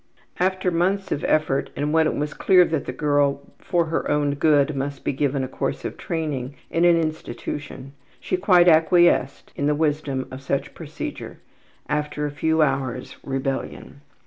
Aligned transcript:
''After 0.49 0.71
months 0.71 1.11
of 1.11 1.23
effort 1.25 1.69
and 1.75 1.93
when 1.93 2.07
it 2.07 2.15
was 2.15 2.33
clear 2.33 2.65
that 2.65 2.85
the 2.85 2.91
girl 2.91 3.41
for 3.59 3.85
her 3.85 4.09
own 4.09 4.33
good 4.33 4.75
must 4.75 5.03
be 5.03 5.13
given 5.13 5.43
a 5.43 5.47
course 5.47 5.85
of 5.85 5.95
training 5.95 6.55
in 6.71 6.85
an 6.85 6.97
institution 6.99 7.91
she 8.19 8.35
quite 8.35 8.67
acquiesced 8.67 9.53
in 9.55 9.67
the 9.67 9.75
wisdom 9.75 10.27
of 10.31 10.41
such 10.41 10.73
procedure, 10.73 11.37
after 11.87 12.25
a 12.25 12.31
few 12.31 12.63
hours' 12.63 13.17
rebellion. 13.23 14.01